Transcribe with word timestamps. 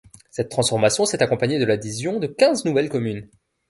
Cette 0.31 0.49
transformation 0.49 1.05
s'est 1.05 1.21
accompagnée 1.21 1.59
de 1.59 1.63
l'adhésion 1.65 2.19
de 2.19 2.25
quinze 2.25 2.65
nouvelles 2.65 2.89
communes. 2.89 3.29